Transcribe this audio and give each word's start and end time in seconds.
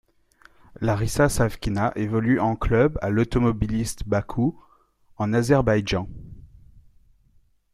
Larisa 0.79 1.29
Savkina 1.29 1.93
évolue 1.95 2.39
en 2.39 2.55
club 2.55 2.97
à 3.03 3.11
l'Automobilist 3.11 4.07
Bakou, 4.09 4.59
en 5.17 5.31
Azerbaïdjan. 5.31 6.09